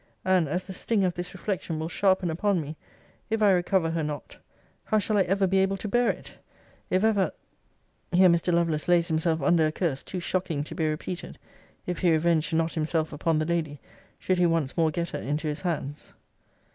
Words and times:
And, 0.25 0.49
as 0.49 0.63
the 0.63 0.73
sting 0.73 1.03
of 1.03 1.13
this 1.13 1.31
reflection 1.35 1.77
will 1.77 1.87
sharpen 1.87 2.31
upon 2.31 2.59
me, 2.59 2.75
if 3.29 3.39
I 3.43 3.51
recover 3.51 3.91
her 3.91 4.01
not, 4.01 4.37
how 4.85 4.97
shall 4.97 5.15
I 5.15 5.21
ever 5.21 5.45
be 5.45 5.59
able 5.59 5.77
to 5.77 5.87
bear 5.87 6.09
it? 6.09 6.39
If 6.89 7.03
ever 7.03 7.31
[Here 8.11 8.27
Mr. 8.27 8.51
Lovelace 8.51 8.87
lays 8.87 9.09
himself 9.09 9.43
under 9.43 9.67
a 9.67 9.71
curse, 9.71 10.01
too 10.01 10.19
shocking 10.19 10.63
to 10.63 10.73
be 10.73 10.87
repeated, 10.89 11.37
if 11.85 11.99
he 11.99 12.11
revenge 12.11 12.51
not 12.51 12.73
himself 12.73 13.13
upon 13.13 13.37
the 13.37 13.45
Lady, 13.45 13.79
should 14.17 14.39
he 14.39 14.47
once 14.47 14.75
more 14.75 14.89
get 14.89 15.09
her 15.09 15.19
into 15.19 15.45
his 15.47 15.61
hands. 15.61 16.15